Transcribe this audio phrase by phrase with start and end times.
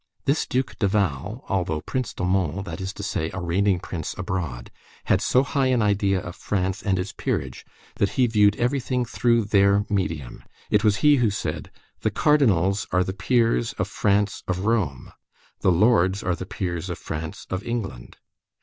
[0.25, 4.15] This Duc de Val, although Prince de Mon, that is to say a reigning prince
[4.17, 4.71] abroad,
[5.03, 7.63] had so high an idea of France and its peerage,
[7.97, 10.43] that he viewed everything through their medium.
[10.71, 11.69] It was he who said:
[11.99, 15.11] "The Cardinals are the peers of France of Rome;
[15.59, 18.17] the lords are the peers of France of England."